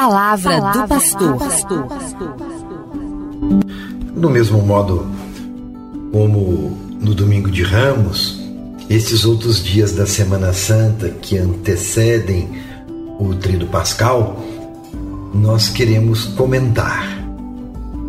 palavra, 0.00 0.56
palavra 0.56 0.78
do 0.78 0.88
pastor. 0.88 1.86
Do 4.16 4.30
mesmo 4.30 4.62
modo 4.62 5.06
como 6.10 6.78
no 6.98 7.14
domingo 7.14 7.50
de 7.50 7.62
Ramos, 7.62 8.40
esses 8.88 9.26
outros 9.26 9.62
dias 9.62 9.92
da 9.92 10.06
Semana 10.06 10.54
Santa 10.54 11.10
que 11.10 11.36
antecedem 11.36 12.48
o 13.18 13.34
Tríduo 13.34 13.68
Pascal, 13.68 14.42
nós 15.34 15.68
queremos 15.68 16.24
comentar. 16.24 17.20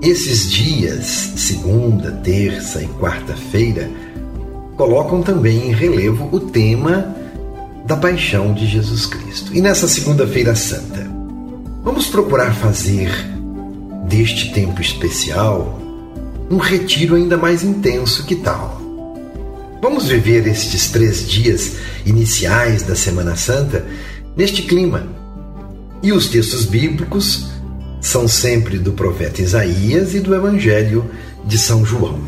Esses 0.01 0.49
dias, 0.49 1.05
segunda, 1.35 2.11
terça 2.11 2.81
e 2.81 2.87
quarta-feira, 2.87 3.91
colocam 4.77 5.21
também 5.21 5.69
em 5.69 5.73
relevo 5.73 6.29
o 6.31 6.39
tema 6.39 7.13
da 7.85 7.97
paixão 7.97 8.53
de 8.53 8.65
Jesus 8.65 9.05
Cristo. 9.05 9.53
E 9.53 9.61
nessa 9.61 9.87
segunda-feira 9.87 10.55
santa, 10.55 11.10
vamos 11.83 12.07
procurar 12.07 12.53
fazer 12.53 13.09
deste 14.07 14.51
tempo 14.53 14.81
especial 14.81 15.79
um 16.49 16.57
retiro 16.57 17.15
ainda 17.15 17.37
mais 17.37 17.63
intenso, 17.63 18.25
que 18.25 18.35
tal? 18.35 18.81
Vamos 19.81 20.07
viver 20.07 20.45
estes 20.47 20.91
três 20.91 21.27
dias 21.27 21.77
iniciais 22.05 22.83
da 22.83 22.95
Semana 22.95 23.35
Santa 23.35 23.85
neste 24.35 24.63
clima. 24.63 25.07
E 26.03 26.11
os 26.11 26.27
textos 26.27 26.65
bíblicos 26.65 27.47
são 28.01 28.27
sempre 28.27 28.77
do 28.77 28.91
profeta 28.91 29.41
Isaías 29.41 30.13
e 30.13 30.19
do 30.19 30.35
Evangelho 30.35 31.09
de 31.45 31.57
São 31.57 31.85
João. 31.85 32.19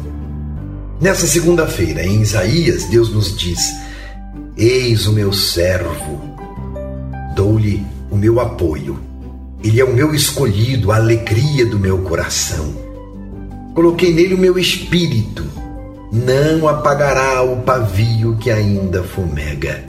Nessa 1.01 1.27
segunda-feira, 1.27 2.05
em 2.05 2.21
Isaías, 2.21 2.85
Deus 2.85 3.13
nos 3.13 3.37
diz: 3.37 3.59
Eis 4.55 5.05
o 5.05 5.11
meu 5.11 5.33
servo, 5.33 6.21
dou-lhe 7.35 7.85
o 8.09 8.15
meu 8.15 8.39
apoio. 8.39 9.12
Ele 9.63 9.79
é 9.79 9.85
o 9.85 9.93
meu 9.93 10.13
escolhido, 10.13 10.91
a 10.91 10.97
alegria 10.97 11.65
do 11.65 11.79
meu 11.79 11.99
coração. 11.99 12.73
Coloquei 13.73 14.13
nele 14.13 14.33
o 14.33 14.37
meu 14.37 14.59
espírito, 14.59 15.43
não 16.11 16.67
apagará 16.67 17.41
o 17.41 17.61
pavio 17.61 18.35
que 18.37 18.51
ainda 18.51 19.01
fumega. 19.03 19.83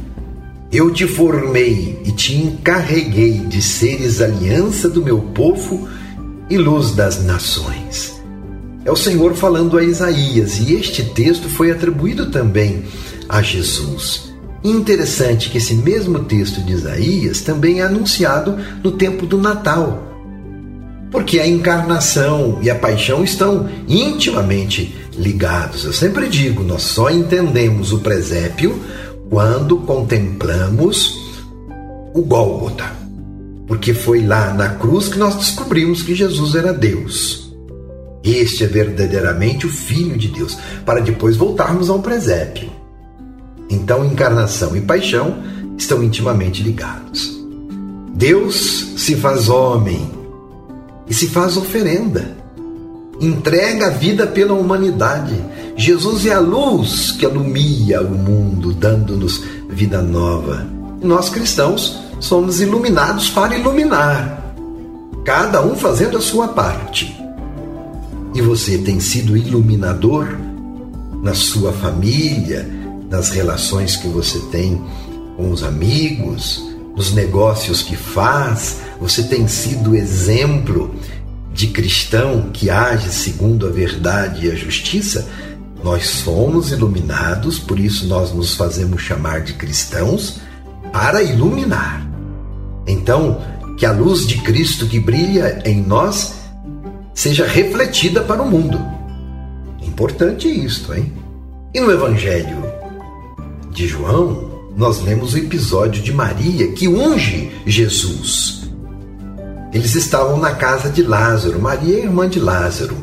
Eu 0.73 0.91
te 0.91 1.07
formei 1.07 2.01
e 2.05 2.13
te 2.13 2.37
encarreguei 2.37 3.39
de 3.41 3.61
seres 3.61 4.21
aliança 4.21 4.89
do 4.89 5.03
meu 5.03 5.21
povo 5.21 5.89
e 6.49 6.57
luz 6.57 6.93
das 6.93 7.25
nações. 7.25 8.23
É 8.85 8.93
o 8.93 8.97
Senhor 8.97 9.35
falando 9.35 9.79
a 9.79 9.83
Isaías, 9.83 10.59
e 10.59 10.75
este 10.75 11.03
texto 11.03 11.49
foi 11.49 11.71
atribuído 11.71 12.31
também 12.31 12.85
a 13.29 13.41
Jesus. 13.41 14.34
Interessante 14.65 15.51
que 15.51 15.59
esse 15.59 15.75
mesmo 15.75 16.21
texto 16.21 16.63
de 16.63 16.73
Isaías 16.73 17.43
também 17.43 17.81
é 17.81 17.85
anunciado 17.85 18.57
no 18.83 18.93
tempo 18.93 19.27
do 19.27 19.37
Natal, 19.37 20.03
porque 21.11 21.39
a 21.39 21.47
encarnação 21.47 22.59
e 22.63 22.71
a 22.71 22.75
paixão 22.75 23.23
estão 23.23 23.69
intimamente 23.87 24.97
ligados. 25.19 25.85
Eu 25.85 25.93
sempre 25.93 26.31
digo, 26.31 26.63
nós 26.63 26.81
só 26.81 27.11
entendemos 27.11 27.93
o 27.93 27.99
presépio 27.99 28.81
quando 29.29 29.77
contemplamos 29.79 31.15
o 32.15 32.23
Gólgota, 32.23 32.91
porque 33.67 33.93
foi 33.93 34.27
lá 34.27 34.55
na 34.55 34.71
cruz 34.71 35.09
que 35.09 35.19
nós 35.19 35.35
descobrimos 35.37 36.03
que 36.03 36.15
Jesus 36.15 36.55
era 36.55 36.73
Deus. 36.73 37.55
Este 38.25 38.65
é 38.65 38.67
verdadeiramente 38.67 39.67
o 39.67 39.71
Filho 39.71 40.17
de 40.17 40.29
Deus, 40.29 40.57
para 40.87 41.01
depois 41.01 41.37
voltarmos 41.37 41.91
ao 41.91 41.99
presépio. 41.99 42.74
Então, 43.69 44.05
encarnação 44.05 44.77
e 44.77 44.81
paixão 44.81 45.37
estão 45.77 46.03
intimamente 46.03 46.63
ligados. 46.63 47.35
Deus 48.15 48.95
se 48.97 49.17
faz 49.17 49.49
homem 49.49 50.11
e 51.09 51.15
se 51.15 51.29
faz 51.29 51.57
oferenda. 51.57 52.37
Entrega 53.21 53.87
a 53.87 53.91
vida 53.91 54.27
pela 54.27 54.55
humanidade. 54.55 55.35
Jesus 55.77 56.27
é 56.27 56.33
a 56.33 56.41
luz 56.41 57.13
que 57.13 57.27
alumia 57.27 58.01
o 58.01 58.11
mundo, 58.11 58.73
dando-nos 58.73 59.43
vida 59.69 60.01
nova. 60.01 60.67
Nós 61.03 61.29
cristãos 61.29 61.99
somos 62.21 62.61
iluminados 62.61 63.29
para 63.29 63.57
iluminar, 63.57 64.55
cada 65.25 65.63
um 65.65 65.75
fazendo 65.75 66.17
a 66.17 66.21
sua 66.21 66.49
parte. 66.49 67.15
E 68.35 68.41
você 68.41 68.79
tem 68.79 68.99
sido 69.01 69.37
iluminador 69.37 70.37
na 71.23 71.35
sua 71.35 71.73
família, 71.73 72.69
nas 73.11 73.31
relações 73.31 73.97
que 73.97 74.09
você 74.09 74.39
tem 74.51 74.83
com 75.37 75.51
os 75.51 75.63
amigos, 75.63 76.63
nos 76.97 77.13
negócios 77.13 77.83
que 77.83 77.97
faz, 77.97 78.81
você 79.01 79.25
tem 79.25 79.49
sido 79.49 79.95
exemplo 79.95 80.95
de 81.53 81.69
cristão 81.69 82.51
que 82.53 82.71
age 82.71 83.11
segundo 83.11 83.67
a 83.67 83.71
verdade 83.71 84.47
e 84.47 84.51
a 84.51 84.55
justiça, 84.55 85.29
nós 85.83 86.07
somos 86.07 86.73
iluminados, 86.73 87.59
por 87.59 87.79
isso 87.79 88.07
nós 88.07 88.33
nos 88.33 88.55
fazemos 88.55 89.03
chamar 89.03 89.43
de 89.43 89.53
cristãos 89.53 90.41
para 90.93 91.23
iluminar. 91.23 92.07
Então, 92.87 93.41
que 93.77 93.85
a 93.85 93.93
luz 93.93 94.27
de 94.27 94.39
Cristo 94.39 94.87
que 94.87 94.99
brilha 94.99 95.63
em 95.65 95.83
nós 95.83 96.35
seja 97.13 97.47
refletida 97.47 98.23
para 98.23 98.43
o 98.43 98.51
mundo. 98.51 98.81
Importante 99.83 100.49
isto, 100.49 100.95
hein? 100.95 101.13
E 101.75 101.81
no 101.81 101.91
Evangelho 101.91 102.64
de 103.75 103.89
João, 103.89 104.71
nós 104.77 105.03
lemos 105.03 105.35
o 105.35 105.39
episódio 105.39 106.01
de 106.01 106.13
Maria 106.13 106.71
que 106.73 106.87
unge 106.87 107.51
Jesus. 107.67 108.71
Eles 109.73 109.97
estavam 109.97 110.39
na 110.39 110.53
casa 110.53 110.89
de 110.89 111.03
Lázaro, 111.03 111.61
Maria 111.61 111.97
é 111.97 112.05
irmã 112.05 112.29
de 112.29 112.39
Lázaro, 112.39 112.97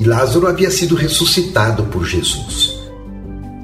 e 0.00 0.04
Lázaro 0.04 0.48
havia 0.48 0.68
sido 0.68 0.96
ressuscitado 0.96 1.84
por 1.84 2.04
Jesus. 2.04 2.80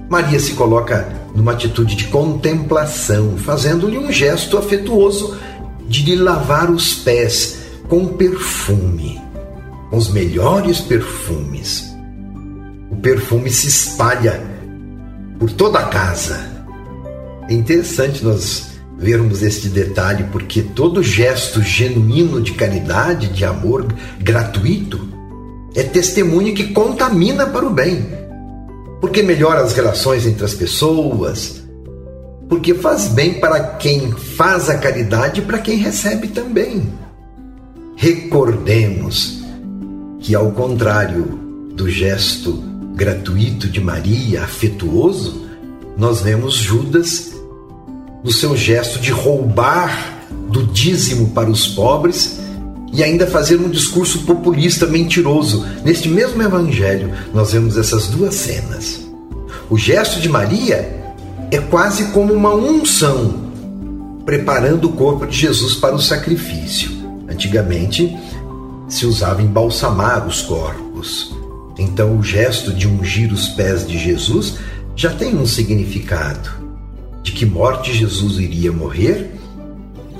Maria 0.09 0.39
se 0.39 0.53
coloca 0.53 1.09
numa 1.35 1.51
atitude 1.51 1.97
de 1.97 2.05
contemplação, 2.05 3.37
fazendo-lhe 3.37 3.99
um 3.99 4.13
gesto 4.13 4.57
afetuoso 4.57 5.37
de 5.89 6.05
lhe 6.05 6.15
lavar 6.15 6.71
os 6.71 6.95
pés 6.95 7.59
com 7.89 8.07
perfume, 8.07 9.21
com 9.91 9.97
os 9.97 10.13
melhores 10.13 10.81
perfumes. 10.81 11.93
O 12.89 12.97
perfume 12.97 13.51
se 13.51 13.67
espalha 13.67 14.56
por 15.39 15.51
toda 15.53 15.79
a 15.79 15.87
casa. 15.87 16.39
É 17.49 17.55
interessante 17.55 18.25
nós 18.25 18.77
vermos 18.99 19.43
este 19.43 19.69
detalhe, 19.69 20.25
porque 20.33 20.63
todo 20.63 21.03
gesto 21.03 21.63
genuíno 21.63 22.41
de 22.41 22.53
caridade, 22.53 23.29
de 23.29 23.45
amor 23.45 23.87
gratuito, 24.19 25.09
é 25.75 25.83
testemunho 25.83 26.55
que 26.55 26.73
contamina 26.73 27.47
para 27.47 27.67
o 27.67 27.71
bem, 27.71 28.07
porque 29.01 29.23
melhora 29.23 29.61
as 29.61 29.75
relações 29.75 30.27
entre 30.27 30.45
as 30.45 30.55
pessoas, 30.55 31.63
porque 32.49 32.73
faz 32.75 33.09
bem 33.09 33.35
para 33.35 33.61
quem 33.61 34.13
faz 34.13 34.71
a 34.71 34.79
caridade 34.79 35.41
e 35.41 35.45
para 35.45 35.59
quem 35.59 35.77
recebe 35.77 36.29
também. 36.29 36.91
Recordemos 37.97 39.45
que, 40.21 40.35
ao 40.35 40.51
contrário 40.53 41.25
do 41.75 41.91
gesto 41.91 42.76
gratuito 42.97 43.69
de 43.69 43.79
Maria, 43.79 44.43
afetuoso, 44.43 45.43
nós 45.99 46.23
vemos 46.23 46.55
Judas 46.55 47.35
no 48.25 48.33
seu 48.33 48.57
gesto 48.57 48.99
de 48.99 49.13
roubar 49.13 50.17
do 50.51 50.65
dízimo 50.65 51.29
para 51.29 51.51
os 51.51 51.69
pobres 51.69 52.41
e 52.95 53.05
ainda 53.05 53.27
fazer 53.27 53.61
um 53.61 53.69
discurso 53.69 54.21
populista 54.21 54.87
mentiroso. 54.87 55.67
Neste 55.85 56.09
mesmo 56.09 56.43
evangelho, 56.43 57.13
nós 57.35 57.53
vemos 57.53 57.77
essas 57.77 58.09
duas 58.09 58.35
cenas. 58.35 59.07
O 59.69 59.77
gesto 59.77 60.19
de 60.19 60.29
Maria 60.31 61.15
é 61.51 61.59
quase 61.59 62.07
como 62.13 62.33
uma 62.33 62.55
unção, 62.55 63.53
preparando 64.25 64.89
o 64.89 64.93
corpo 64.93 65.27
de 65.27 65.37
Jesus 65.37 65.75
para 65.75 65.95
o 65.95 66.01
sacrifício. 66.01 66.91
Antigamente 67.29 68.17
se 68.89 69.05
usava 69.05 69.43
embalsamar 69.43 70.27
os 70.27 70.41
corpos. 70.41 71.36
Então 71.79 72.17
o 72.17 72.23
gesto 72.23 72.73
de 72.73 72.89
ungir 72.89 73.33
os 73.33 73.49
pés 73.49 73.87
de 73.87 73.99
Jesus 73.99 74.59
já 74.95 75.13
tem 75.13 75.37
um 75.37 75.47
significado 75.47 76.51
de 77.23 77.33
que 77.33 77.45
morte 77.45 77.93
Jesus 77.93 78.39
iria 78.39 78.73
morrer, 78.73 79.33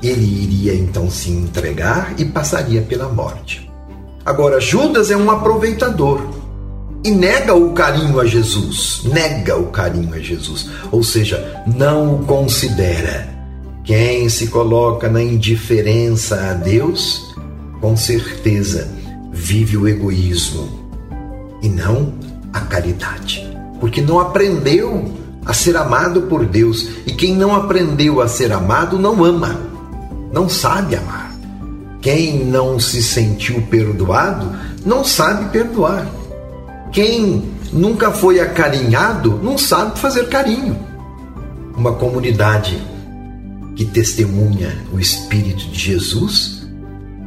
ele 0.03 0.43
iria 0.43 0.75
então 0.75 1.11
se 1.11 1.31
entregar 1.31 2.15
e 2.19 2.25
passaria 2.25 2.83
pela 2.83 3.09
morte. 3.09 3.71
Agora, 4.25 4.61
Judas 4.61 5.11
é 5.11 5.17
um 5.17 5.31
aproveitador 5.31 6.21
e 7.05 7.11
nega 7.11 7.55
o 7.55 7.73
carinho 7.73 8.19
a 8.19 8.27
Jesus, 8.27 9.03
nega 9.05 9.57
o 9.57 9.67
carinho 9.67 10.13
a 10.13 10.19
Jesus, 10.19 10.69
ou 10.91 11.03
seja, 11.03 11.63
não 11.65 12.17
o 12.17 12.25
considera. 12.25 13.35
Quem 13.85 14.29
se 14.29 14.49
coloca 14.49 15.09
na 15.09 15.23
indiferença 15.23 16.51
a 16.51 16.55
Deus, 16.55 17.35
com 17.81 17.97
certeza 17.97 18.91
vive 19.31 19.77
o 19.77 19.87
egoísmo 19.87 20.86
e 21.67 21.69
não 21.69 22.15
a 22.53 22.61
caridade, 22.61 23.45
porque 23.81 24.01
não 24.01 24.21
aprendeu 24.21 25.13
a 25.45 25.53
ser 25.53 25.77
amado 25.77 26.23
por 26.23 26.47
Deus. 26.47 26.89
E 27.05 27.13
quem 27.13 27.35
não 27.35 27.55
aprendeu 27.55 28.21
a 28.21 28.29
ser 28.29 28.53
amado 28.53 28.99
não 28.99 29.25
ama, 29.25 29.61
não 30.33 30.49
sabe 30.49 30.95
amar. 30.95 31.35
Quem 32.01 32.45
não 32.45 32.79
se 32.79 33.03
sentiu 33.03 33.63
perdoado 33.63 34.53
não 34.85 35.05
sabe 35.05 35.51
perdoar. 35.51 36.07
Quem 36.93 37.51
nunca 37.73 38.13
foi 38.13 38.39
acarinhado 38.39 39.41
não 39.43 39.59
sabe 39.59 39.99
fazer 39.99 40.29
carinho. 40.29 40.79
Uma 41.77 41.95
comunidade 41.95 42.81
que 43.75 43.85
testemunha 43.85 44.73
o 44.93 45.01
Espírito 45.01 45.69
de 45.69 45.79
Jesus, 45.79 46.67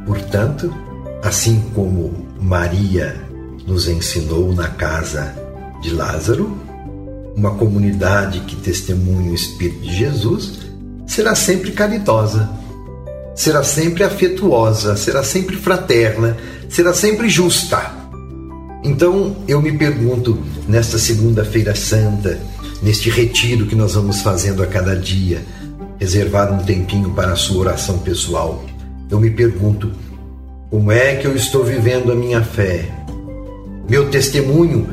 portanto, 0.06 0.74
assim 1.22 1.62
como 1.74 2.26
Maria 2.40 3.29
nos 3.66 3.88
ensinou 3.88 4.52
na 4.54 4.68
casa 4.68 5.34
de 5.82 5.90
Lázaro, 5.90 6.56
uma 7.36 7.54
comunidade 7.54 8.40
que 8.40 8.56
testemunha 8.56 9.30
o 9.30 9.34
Espírito 9.34 9.80
de 9.80 9.96
Jesus 9.96 10.58
será 11.06 11.34
sempre 11.34 11.72
caridosa, 11.72 12.50
será 13.34 13.64
sempre 13.64 14.04
afetuosa, 14.04 14.96
será 14.96 15.24
sempre 15.24 15.56
fraterna, 15.56 16.36
será 16.68 16.92
sempre 16.92 17.28
justa. 17.28 17.98
Então 18.84 19.36
eu 19.48 19.60
me 19.60 19.72
pergunto, 19.72 20.38
nesta 20.68 20.98
Segunda-feira 20.98 21.74
Santa, 21.74 22.38
neste 22.82 23.10
retiro 23.10 23.66
que 23.66 23.74
nós 23.74 23.94
vamos 23.94 24.22
fazendo 24.22 24.62
a 24.62 24.66
cada 24.66 24.96
dia, 24.96 25.44
reservar 25.98 26.52
um 26.52 26.64
tempinho 26.64 27.10
para 27.10 27.32
a 27.32 27.36
sua 27.36 27.58
oração 27.58 27.98
pessoal, 27.98 28.64
eu 29.10 29.18
me 29.18 29.30
pergunto, 29.30 29.90
como 30.70 30.92
é 30.92 31.16
que 31.16 31.26
eu 31.26 31.34
estou 31.34 31.64
vivendo 31.64 32.12
a 32.12 32.14
minha 32.14 32.42
fé? 32.42 32.99
Meu 33.88 34.08
testemunho 34.10 34.88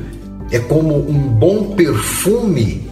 é 0.51 0.59
como 0.59 0.95
um 0.95 1.19
bom 1.27 1.75
perfume 1.75 2.89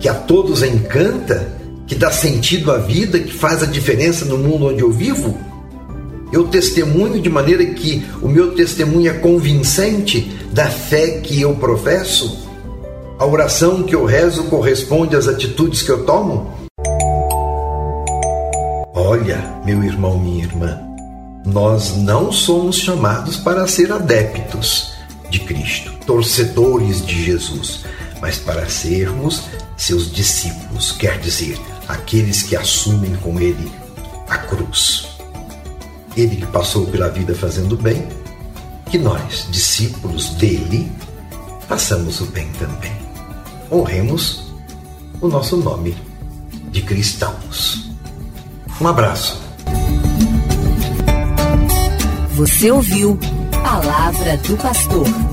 que 0.00 0.08
a 0.08 0.14
todos 0.14 0.62
encanta, 0.62 1.52
que 1.86 1.94
dá 1.94 2.10
sentido 2.10 2.72
à 2.72 2.78
vida, 2.78 3.18
que 3.18 3.32
faz 3.32 3.62
a 3.62 3.66
diferença 3.66 4.24
no 4.24 4.38
mundo 4.38 4.66
onde 4.66 4.80
eu 4.80 4.90
vivo? 4.90 5.38
Eu 6.32 6.48
testemunho 6.48 7.20
de 7.20 7.28
maneira 7.28 7.64
que 7.64 8.04
o 8.20 8.28
meu 8.28 8.54
testemunho 8.54 9.10
é 9.10 9.14
convincente 9.14 10.36
da 10.52 10.66
fé 10.66 11.20
que 11.20 11.40
eu 11.40 11.54
professo? 11.54 12.46
A 13.18 13.24
oração 13.24 13.82
que 13.82 13.94
eu 13.94 14.04
rezo 14.04 14.44
corresponde 14.44 15.16
às 15.16 15.28
atitudes 15.28 15.82
que 15.82 15.90
eu 15.90 16.04
tomo? 16.04 16.52
Olha, 18.94 19.54
meu 19.64 19.82
irmão, 19.84 20.18
minha 20.18 20.44
irmã, 20.44 20.80
nós 21.44 21.96
não 21.96 22.32
somos 22.32 22.76
chamados 22.76 23.36
para 23.36 23.66
ser 23.66 23.92
adeptos 23.92 24.95
de 25.30 25.40
Cristo, 25.40 25.92
torcedores 26.06 27.04
de 27.04 27.24
Jesus, 27.24 27.84
mas 28.20 28.38
para 28.38 28.68
sermos 28.68 29.44
seus 29.76 30.10
discípulos, 30.10 30.92
quer 30.92 31.18
dizer, 31.18 31.58
aqueles 31.86 32.42
que 32.42 32.56
assumem 32.56 33.14
com 33.16 33.38
Ele 33.40 33.70
a 34.28 34.38
cruz. 34.38 35.08
Ele 36.16 36.36
que 36.36 36.46
passou 36.46 36.86
pela 36.86 37.10
vida 37.10 37.34
fazendo 37.34 37.76
bem, 37.76 38.08
que 38.90 38.98
nós, 38.98 39.46
discípulos 39.50 40.30
dele, 40.30 40.90
façamos 41.68 42.20
o 42.20 42.26
bem 42.26 42.48
também. 42.58 42.92
Honremos 43.70 44.52
o 45.20 45.28
nosso 45.28 45.56
nome 45.56 45.96
de 46.70 46.82
cristãos. 46.82 47.90
Um 48.80 48.88
abraço. 48.88 49.40
Você 52.36 52.70
ouviu 52.70 53.18
Palavra 53.66 54.36
do 54.36 54.56
Pastor. 54.58 55.25